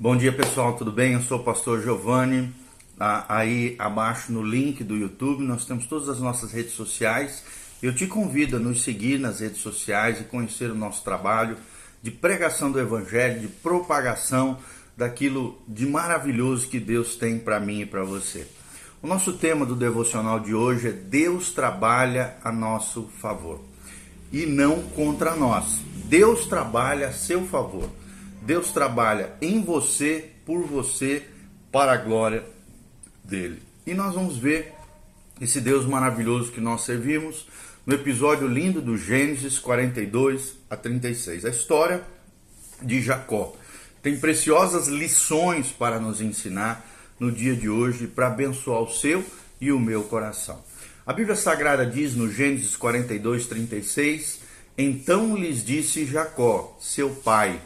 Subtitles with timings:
[0.00, 1.14] Bom dia pessoal, tudo bem?
[1.14, 2.54] Eu sou o pastor Giovanni.
[3.00, 7.42] Aí abaixo no link do YouTube nós temos todas as nossas redes sociais.
[7.82, 11.56] Eu te convido a nos seguir nas redes sociais e conhecer o nosso trabalho
[12.00, 14.58] de pregação do Evangelho, de propagação
[14.96, 18.46] daquilo de maravilhoso que Deus tem para mim e para você.
[19.02, 23.60] O nosso tema do devocional de hoje é Deus trabalha a nosso favor
[24.32, 25.80] e não contra nós.
[26.04, 27.97] Deus trabalha a seu favor.
[28.48, 31.22] Deus trabalha em você, por você,
[31.70, 32.42] para a glória
[33.22, 33.62] dele.
[33.86, 34.72] E nós vamos ver
[35.38, 37.46] esse Deus maravilhoso que nós servimos
[37.84, 41.44] no episódio lindo do Gênesis 42 a 36.
[41.44, 42.02] A história
[42.80, 43.54] de Jacó
[44.02, 46.88] tem preciosas lições para nos ensinar
[47.20, 49.22] no dia de hoje para abençoar o seu
[49.60, 50.58] e o meu coração.
[51.04, 54.40] A Bíblia Sagrada diz no Gênesis 42, 36:
[54.78, 57.60] Então lhes disse Jacó, seu pai: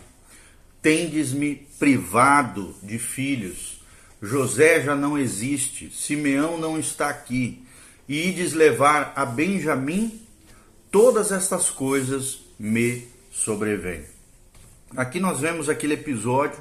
[0.83, 3.81] Tendes-me privado de filhos.
[4.21, 7.65] José já não existe, Simeão não está aqui
[8.09, 10.21] e ides levar a Benjamim,
[10.91, 14.05] todas estas coisas me sobrevêm.
[14.97, 16.59] Aqui nós vemos aquele episódio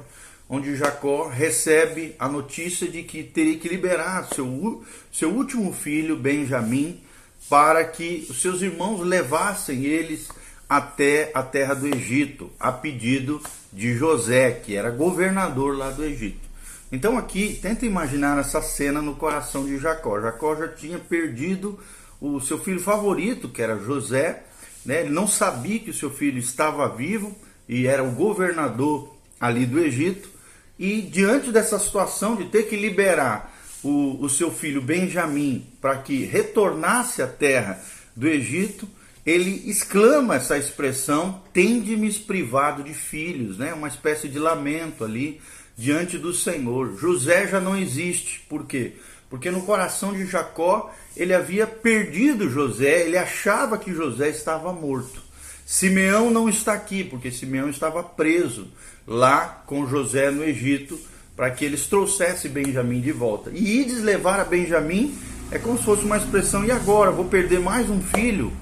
[0.48, 7.00] onde Jacó recebe a notícia de que teria que liberar seu, seu último filho, Benjamim,
[7.48, 10.28] para que os seus irmãos levassem eles
[10.72, 16.48] até a terra do Egito, a pedido de José, que era governador lá do Egito.
[16.90, 20.18] Então aqui, tenta imaginar essa cena no coração de Jacó.
[20.18, 21.78] Jacó já tinha perdido
[22.18, 24.44] o seu filho favorito, que era José,
[24.82, 25.02] né?
[25.02, 27.36] Ele não sabia que o seu filho estava vivo
[27.68, 30.30] e era o governador ali do Egito.
[30.78, 36.24] E diante dessa situação de ter que liberar o, o seu filho Benjamim para que
[36.24, 37.78] retornasse à terra
[38.16, 38.88] do Egito,
[39.24, 43.72] ele exclama essa expressão: tende-me privado de filhos, né?
[43.72, 45.40] Uma espécie de lamento ali
[45.76, 46.96] diante do Senhor.
[46.98, 48.40] José já não existe.
[48.48, 48.92] Por quê?
[49.30, 55.22] Porque no coração de Jacó ele havia perdido José, ele achava que José estava morto.
[55.64, 58.68] Simeão não está aqui, porque Simeão estava preso
[59.06, 60.98] lá com José no Egito,
[61.34, 63.50] para que eles trouxessem Benjamim de volta.
[63.54, 65.16] E ides levar a Benjamim
[65.50, 67.10] é como se fosse uma expressão, e agora?
[67.10, 68.52] Vou perder mais um filho?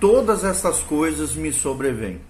[0.00, 2.20] Todas estas coisas me sobrevêm.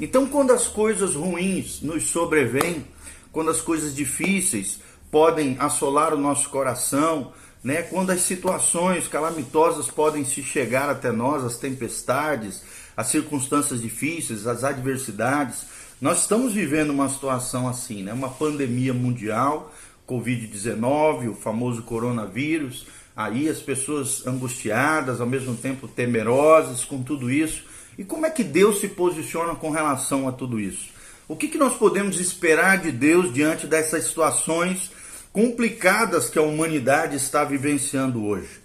[0.00, 2.86] Então, quando as coisas ruins nos sobrevêm,
[3.30, 4.80] quando as coisas difíceis
[5.10, 7.82] podem assolar o nosso coração, né?
[7.82, 12.62] Quando as situações calamitosas podem se chegar até nós, as tempestades,
[12.96, 15.66] as circunstâncias difíceis, as adversidades,
[16.00, 18.12] nós estamos vivendo uma situação assim, né?
[18.12, 19.72] Uma pandemia mundial,
[20.08, 22.86] Covid-19, o famoso coronavírus,
[23.16, 27.64] aí as pessoas angustiadas, ao mesmo tempo temerosas com tudo isso.
[27.98, 30.90] E como é que Deus se posiciona com relação a tudo isso?
[31.28, 34.90] O que, que nós podemos esperar de Deus diante dessas situações
[35.32, 38.60] complicadas que a humanidade está vivenciando hoje?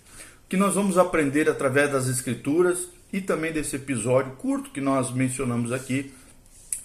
[0.45, 5.11] O que nós vamos aprender através das Escrituras e também desse episódio curto que nós
[5.11, 6.13] mencionamos aqui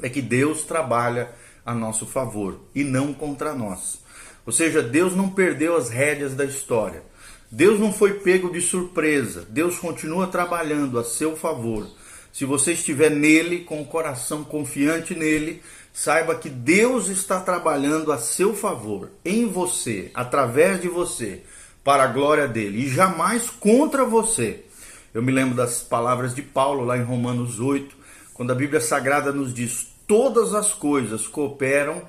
[0.02, 1.30] é que Deus trabalha
[1.64, 4.00] a nosso favor e não contra nós.
[4.44, 7.02] Ou seja, Deus não perdeu as rédeas da história.
[7.50, 9.46] Deus não foi pego de surpresa.
[9.48, 11.86] Deus continua trabalhando a seu favor
[12.32, 18.16] se você estiver nele, com o coração confiante nele, saiba que Deus está trabalhando a
[18.16, 21.42] seu favor, em você, através de você,
[21.84, 24.64] para a glória dele e jamais contra você.
[25.12, 27.94] Eu me lembro das palavras de Paulo lá em Romanos 8,
[28.32, 32.00] quando a Bíblia Sagrada nos diz: todas as coisas cooperam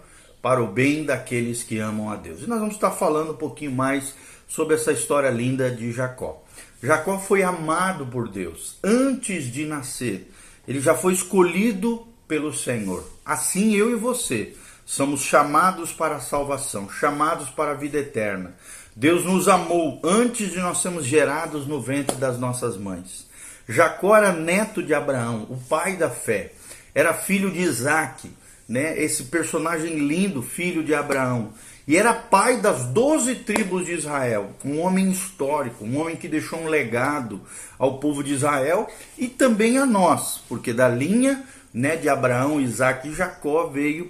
[0.44, 2.42] para o bem daqueles que amam a Deus.
[2.42, 4.14] E nós vamos estar falando um pouquinho mais
[4.46, 6.44] sobre essa história linda de Jacó.
[6.84, 10.30] Jacó foi amado por Deus antes de nascer.
[10.68, 13.10] Ele já foi escolhido pelo Senhor.
[13.26, 14.54] Assim eu e você
[14.86, 18.54] somos chamados para a salvação, chamados para a vida eterna.
[18.94, 23.26] Deus nos amou antes de nós sermos gerados no ventre das nossas mães.
[23.68, 26.52] Jacó era neto de Abraão, o pai da fé.
[26.94, 28.30] Era filho de Isaac,
[28.74, 29.00] né?
[29.00, 31.54] esse personagem lindo, filho de Abraão
[31.88, 36.60] e era pai das doze tribos de Israel, um homem histórico, um homem que deixou
[36.60, 37.42] um legado
[37.78, 41.44] ao povo de Israel e também a nós, porque da linha
[41.74, 44.10] né, de Abraão, Isaac e Jacó veio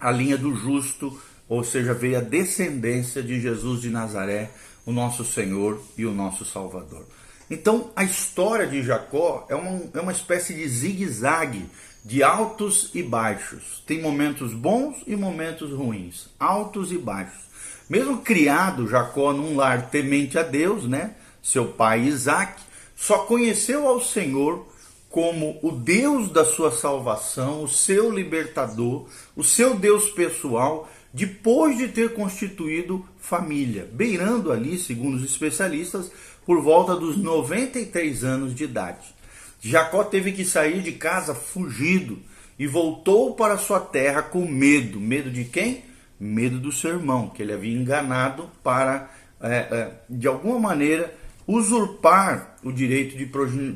[0.00, 4.50] a linha do justo, ou seja, veio a descendência de Jesus de Nazaré,
[4.86, 7.06] o nosso Senhor e o nosso Salvador.
[7.50, 11.66] Então, a história de Jacó é uma, é uma espécie de zigue-zague
[12.04, 13.82] de altos e baixos.
[13.86, 17.44] Tem momentos bons e momentos ruins, altos e baixos.
[17.88, 21.14] Mesmo criado Jacó num lar temente a Deus, né?
[21.42, 22.62] Seu pai Isaac
[22.96, 24.66] só conheceu ao Senhor
[25.10, 29.06] como o Deus da sua salvação, o seu libertador,
[29.36, 36.10] o seu Deus pessoal, depois de ter constituído família, beirando ali, segundo os especialistas,
[36.46, 39.14] por volta dos 93 anos de idade.
[39.60, 42.18] Jacó teve que sair de casa fugido
[42.58, 45.00] e voltou para sua terra com medo.
[45.00, 45.82] Medo de quem?
[46.20, 49.10] Medo do seu irmão, que ele havia enganado para,
[49.40, 51.14] é, é, de alguma maneira,
[51.46, 53.26] usurpar o direito de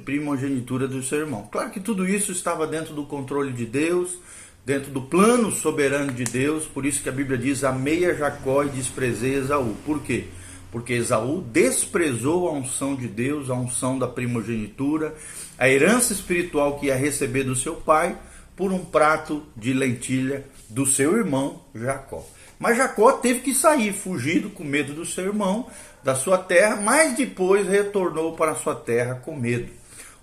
[0.04, 1.48] primogenitura do seu irmão.
[1.50, 4.18] Claro que tudo isso estava dentro do controle de Deus,
[4.64, 8.62] dentro do plano soberano de Deus, por isso que a Bíblia diz: Amei a Jacó
[8.62, 9.74] e desprezei Esaú.
[9.84, 10.26] Por quê?
[10.70, 15.14] Porque Esaú desprezou a unção de Deus, a unção da primogenitura,
[15.58, 18.16] a herança espiritual que ia receber do seu pai,
[18.54, 22.26] por um prato de lentilha do seu irmão Jacó.
[22.58, 25.68] Mas Jacó teve que sair, fugido com medo do seu irmão,
[26.02, 29.70] da sua terra, mas depois retornou para sua terra com medo.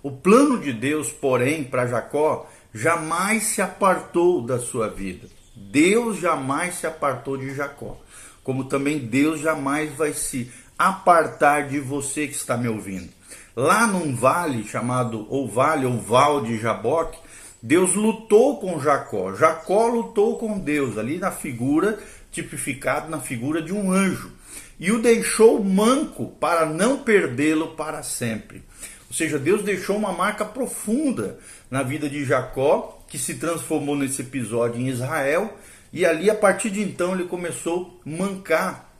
[0.02, 5.28] O plano de Deus, porém, para Jacó, jamais se apartou da sua vida.
[5.54, 7.98] Deus jamais se apartou de Jacó,
[8.46, 10.48] como também Deus jamais vai se
[10.78, 13.08] apartar de você que está me ouvindo.
[13.56, 17.18] Lá num vale chamado ou vale ou val de Jaboque,
[17.60, 19.34] Deus lutou com Jacó.
[19.34, 21.98] Jacó lutou com Deus, ali na figura,
[22.30, 24.30] tipificado na figura de um anjo.
[24.78, 28.62] E o deixou manco para não perdê-lo para sempre.
[29.08, 31.36] Ou seja, Deus deixou uma marca profunda
[31.68, 35.52] na vida de Jacó, que se transformou nesse episódio em Israel.
[35.96, 38.94] E ali, a partir de então, ele começou a mancar,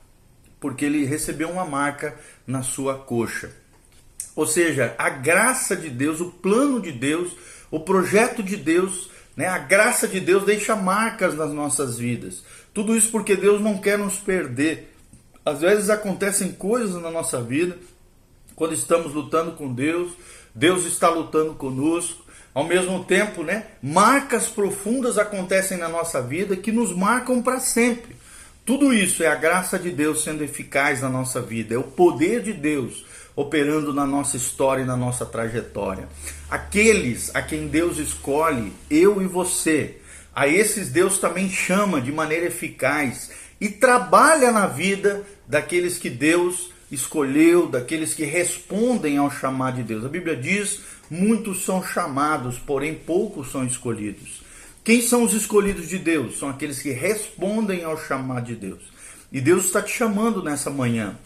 [0.58, 2.16] porque ele recebeu uma marca
[2.46, 3.50] na sua coxa.
[4.34, 7.36] Ou seja, a graça de Deus, o plano de Deus
[7.70, 12.42] o projeto de Deus, né, a graça de Deus deixa marcas nas nossas vidas.
[12.72, 14.94] Tudo isso porque Deus não quer nos perder.
[15.44, 17.76] Às vezes acontecem coisas na nossa vida
[18.54, 20.12] quando estamos lutando com Deus,
[20.54, 22.24] Deus está lutando conosco.
[22.56, 28.16] Ao mesmo tempo, né, marcas profundas acontecem na nossa vida que nos marcam para sempre.
[28.64, 32.40] Tudo isso é a graça de Deus sendo eficaz na nossa vida, é o poder
[32.42, 33.04] de Deus
[33.36, 36.08] operando na nossa história e na nossa trajetória.
[36.48, 39.98] Aqueles a quem Deus escolhe, eu e você,
[40.34, 46.70] a esses Deus também chama de maneira eficaz e trabalha na vida daqueles que Deus
[46.90, 50.04] escolheu, daqueles que respondem ao chamado de Deus.
[50.04, 50.80] A Bíblia diz:
[51.10, 54.42] muitos são chamados, porém poucos são escolhidos.
[54.84, 56.38] Quem são os escolhidos de Deus?
[56.38, 58.82] São aqueles que respondem ao chamado de Deus.
[59.32, 61.16] E Deus está te chamando nessa manhã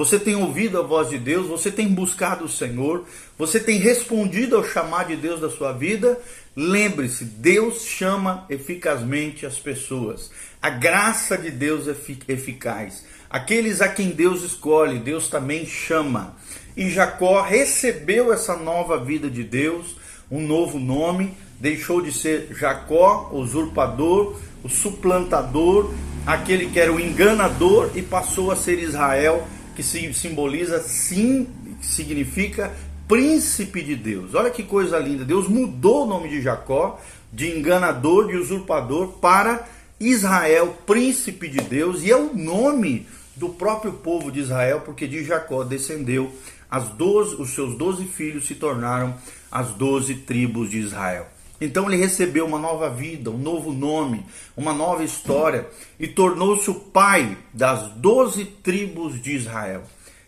[0.00, 3.04] você tem ouvido a voz de Deus, você tem buscado o Senhor,
[3.36, 6.18] você tem respondido ao chamado de Deus da sua vida.
[6.56, 10.30] Lembre-se, Deus chama eficazmente as pessoas.
[10.62, 11.94] A graça de Deus é
[12.28, 13.04] eficaz.
[13.30, 16.34] Aqueles a quem Deus escolhe, Deus também chama.
[16.76, 19.94] E Jacó recebeu essa nova vida de Deus,
[20.28, 25.94] um novo nome, deixou de ser Jacó, usurpador, o suplantador,
[26.26, 29.46] aquele que era o enganador, e passou a ser Israel
[29.76, 29.82] que
[30.12, 31.46] simboliza sim,
[31.80, 32.72] significa
[33.06, 34.34] príncipe de Deus.
[34.34, 35.24] Olha que coisa linda.
[35.24, 37.00] Deus mudou o nome de Jacó
[37.32, 39.66] de enganador, de usurpador para
[40.00, 43.06] Israel, príncipe de Deus, e é o nome
[43.40, 46.30] do próprio povo de Israel, porque de Jacó descendeu
[46.70, 49.16] as 12, os seus doze filhos se tornaram
[49.50, 51.26] as doze tribos de Israel.
[51.58, 55.66] Então ele recebeu uma nova vida, um novo nome, uma nova história
[55.98, 59.84] e tornou-se o pai das doze tribos de Israel.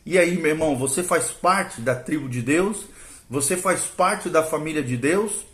[0.06, 2.86] E aí, meu irmão, você faz parte da tribo de Deus?
[3.28, 5.44] Você faz parte da família de Deus?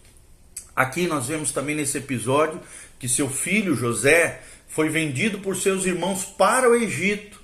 [0.76, 2.60] Aqui nós vemos também nesse episódio
[3.00, 7.37] que seu filho José foi vendido por seus irmãos para o Egito,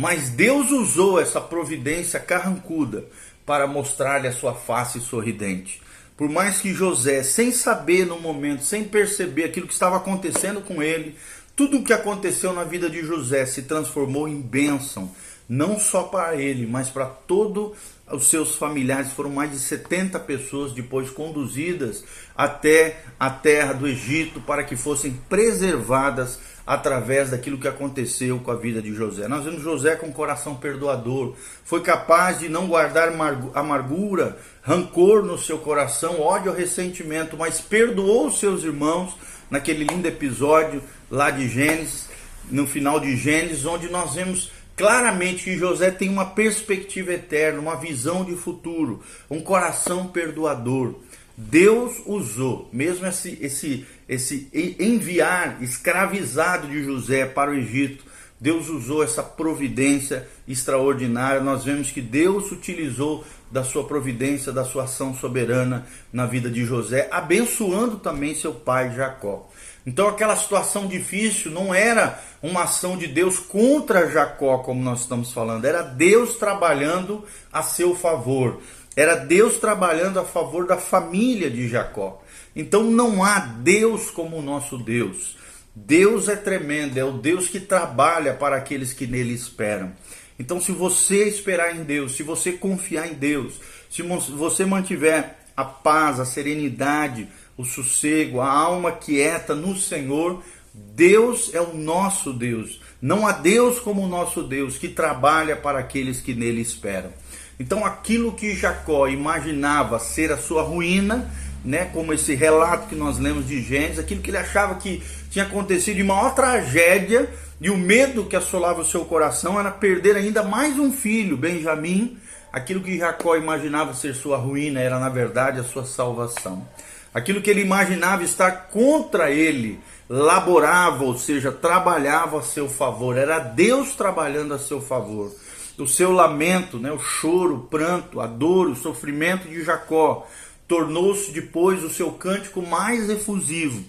[0.00, 3.04] mas Deus usou essa providência carrancuda
[3.44, 5.82] para mostrar-lhe a sua face sorridente.
[6.16, 10.82] Por mais que José, sem saber no momento, sem perceber aquilo que estava acontecendo com
[10.82, 11.16] ele,
[11.54, 15.14] tudo o que aconteceu na vida de José se transformou em bênção,
[15.50, 17.72] não só para ele, mas para todos
[18.08, 19.10] os seus familiares.
[19.10, 22.04] Foram mais de 70 pessoas depois conduzidas
[22.36, 28.54] até a terra do Egito para que fossem preservadas através daquilo que aconteceu com a
[28.54, 29.26] vida de José.
[29.26, 33.08] Nós vemos José com um coração perdoador, foi capaz de não guardar
[33.52, 39.16] amargura, rancor no seu coração, ódio ressentimento, mas perdoou seus irmãos
[39.50, 40.80] naquele lindo episódio
[41.10, 42.08] lá de Gênesis,
[42.48, 47.76] no final de Gênesis, onde nós vemos claramente que José tem uma perspectiva eterna, uma
[47.76, 50.94] visão de futuro, um coração perdoador.
[51.36, 54.48] Deus usou, mesmo esse, esse, esse
[54.80, 58.02] enviar escravizado de José para o Egito,
[58.40, 61.42] Deus usou essa providência extraordinária.
[61.42, 66.64] Nós vemos que Deus utilizou da sua providência, da sua ação soberana na vida de
[66.64, 69.48] José, abençoando também seu pai Jacó.
[69.84, 75.32] Então aquela situação difícil não era uma ação de Deus contra Jacó, como nós estamos
[75.32, 78.60] falando, era Deus trabalhando a seu favor.
[78.96, 82.22] Era Deus trabalhando a favor da família de Jacó.
[82.54, 85.36] Então não há Deus como o nosso Deus.
[85.74, 89.92] Deus é tremendo, é o Deus que trabalha para aqueles que nele esperam.
[90.38, 93.60] Então, se você esperar em Deus, se você confiar em Deus,
[93.90, 101.50] se você mantiver a paz, a serenidade, o sossego, a alma quieta no Senhor, Deus
[101.52, 102.80] é o nosso Deus.
[103.02, 107.12] Não há Deus como o nosso Deus que trabalha para aqueles que nele esperam.
[107.58, 111.30] Então, aquilo que Jacó imaginava ser a sua ruína,
[111.62, 115.44] né, como esse relato que nós lemos de Gênesis, aquilo que ele achava que tinha
[115.44, 120.42] acontecido de maior tragédia, e o medo que assolava o seu coração era perder ainda
[120.42, 122.18] mais um filho, Benjamim.
[122.52, 126.66] Aquilo que Jacó imaginava ser sua ruína era, na verdade, a sua salvação.
[127.14, 133.16] Aquilo que ele imaginava estar contra ele, laborava, ou seja, trabalhava a seu favor.
[133.16, 135.32] Era Deus trabalhando a seu favor.
[135.78, 140.26] O seu lamento, né, o choro, o pranto, a dor, o sofrimento de Jacó
[140.66, 143.82] tornou-se depois o seu cântico mais efusivo.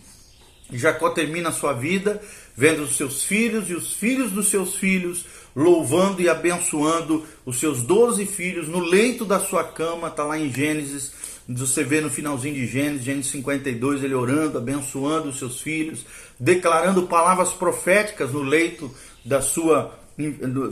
[0.77, 2.21] Jacó termina a sua vida
[2.55, 5.25] vendo os seus filhos e os filhos dos seus filhos
[5.55, 10.51] louvando e abençoando os seus doze filhos no leito da sua cama, está lá em
[10.51, 11.11] Gênesis,
[11.47, 16.05] você vê no finalzinho de Gênesis, Gênesis 52, ele orando, abençoando os seus filhos,
[16.39, 18.93] declarando palavras proféticas no leito
[19.25, 19.99] da sua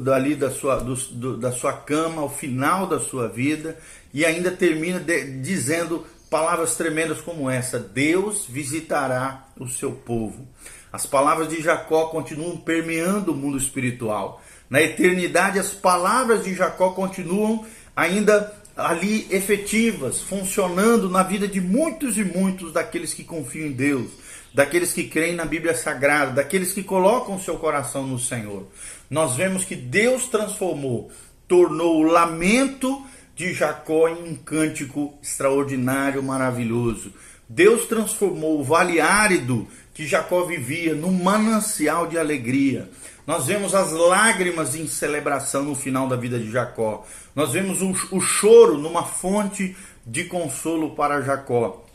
[0.02, 3.78] dali da sua, do, do, da sua cama, ao final da sua vida,
[4.14, 10.48] e ainda termina de, dizendo palavras tremendas como essa: Deus visitará o seu povo.
[10.92, 14.42] As palavras de Jacó continuam permeando o mundo espiritual.
[14.70, 22.18] Na eternidade, as palavras de Jacó continuam ainda ali efetivas, funcionando na vida de muitos
[22.18, 24.10] e muitos daqueles que confiam em Deus,
[24.54, 28.68] daqueles que creem na Bíblia Sagrada, daqueles que colocam seu coração no Senhor.
[29.10, 31.12] Nós vemos que Deus transformou,
[31.48, 33.04] tornou o lamento
[33.40, 37.14] de Jacó em um cântico extraordinário, maravilhoso.
[37.48, 42.90] Deus transformou o vale árido que Jacó vivia num manancial de alegria.
[43.26, 47.08] Nós vemos as lágrimas em celebração no final da vida de Jacó.
[47.34, 47.82] Nós vemos
[48.12, 49.74] o, choro numa fonte
[50.06, 51.86] de consolo para Jacó.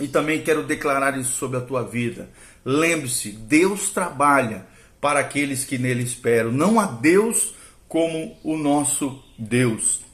[0.00, 2.28] E também quero declarar isso sobre a tua vida.
[2.64, 4.66] Lembre-se, Deus trabalha
[5.00, 6.50] para aqueles que nele esperam.
[6.50, 7.54] Não há Deus
[7.86, 10.09] como o nosso Deus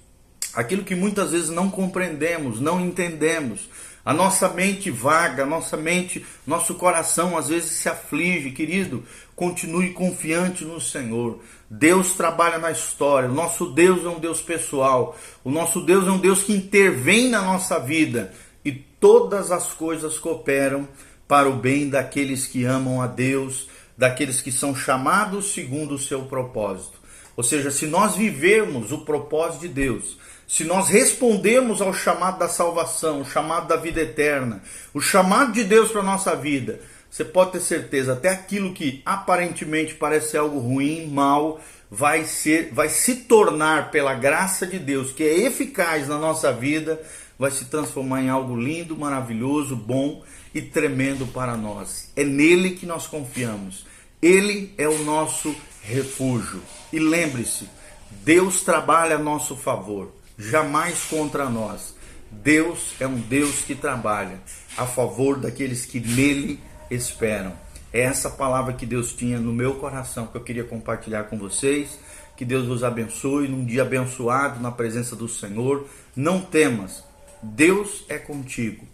[0.56, 3.68] aquilo que muitas vezes não compreendemos, não entendemos.
[4.02, 9.04] A nossa mente vaga, a nossa mente, nosso coração às vezes se aflige, querido.
[9.34, 11.40] Continue confiante no Senhor.
[11.68, 13.28] Deus trabalha na história.
[13.28, 15.18] O nosso Deus é um Deus pessoal.
[15.44, 18.32] O nosso Deus é um Deus que intervém na nossa vida
[18.64, 20.88] e todas as coisas cooperam
[21.28, 26.22] para o bem daqueles que amam a Deus, daqueles que são chamados segundo o seu
[26.22, 27.05] propósito.
[27.36, 30.16] Ou seja, se nós vivermos o propósito de Deus,
[30.48, 34.62] se nós respondermos ao chamado da salvação, o chamado da vida eterna,
[34.94, 39.02] o chamado de Deus para a nossa vida, você pode ter certeza, até aquilo que
[39.04, 45.22] aparentemente parece algo ruim, mal, vai ser, vai se tornar pela graça de Deus, que
[45.22, 47.00] é eficaz na nossa vida,
[47.38, 50.22] vai se transformar em algo lindo, maravilhoso, bom
[50.54, 52.10] e tremendo para nós.
[52.16, 53.84] É nele que nós confiamos.
[54.22, 56.62] Ele é o nosso refúgio.
[56.92, 57.68] E lembre-se,
[58.10, 61.94] Deus trabalha a nosso favor, jamais contra nós.
[62.30, 64.40] Deus é um Deus que trabalha
[64.76, 67.52] a favor daqueles que nele esperam.
[67.92, 71.98] É essa palavra que Deus tinha no meu coração que eu queria compartilhar com vocês.
[72.36, 75.88] Que Deus vos abençoe num dia abençoado na presença do Senhor.
[76.14, 77.02] Não temas,
[77.42, 78.84] Deus é contigo.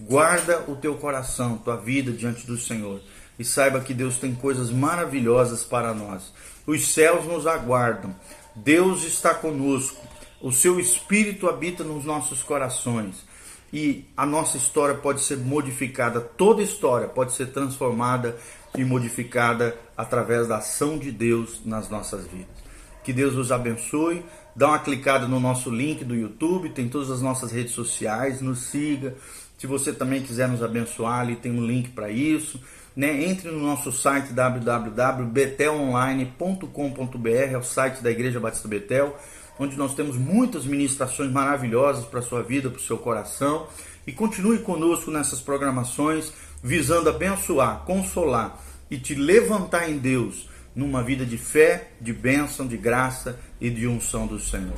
[0.00, 3.00] Guarda o teu coração, tua vida diante do Senhor
[3.38, 6.32] e saiba que Deus tem coisas maravilhosas para nós.
[6.66, 8.14] Os céus nos aguardam,
[8.54, 10.04] Deus está conosco,
[10.40, 13.26] o seu Espírito habita nos nossos corações
[13.72, 18.36] e a nossa história pode ser modificada, toda história pode ser transformada
[18.76, 22.68] e modificada através da ação de Deus nas nossas vidas.
[23.04, 24.24] Que Deus os abençoe.
[24.54, 28.64] Dá uma clicada no nosso link do YouTube, tem todas as nossas redes sociais, nos
[28.64, 29.14] siga.
[29.56, 32.60] Se você também quiser nos abençoar, ali tem um link para isso
[32.98, 39.16] né, entre no nosso site www.betelonline.com.br, é o site da Igreja Batista Betel,
[39.56, 43.68] onde nós temos muitas ministrações maravilhosas para a sua vida, para o seu coração.
[44.04, 51.24] E continue conosco nessas programações, visando abençoar, consolar e te levantar em Deus numa vida
[51.24, 54.74] de fé, de bênção, de graça e de unção do Senhor.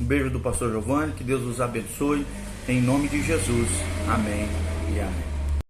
[0.00, 2.26] Um beijo do pastor Giovanni, que Deus os abençoe,
[2.66, 3.68] em nome de Jesus.
[4.08, 4.48] Amém
[4.94, 5.27] e amém.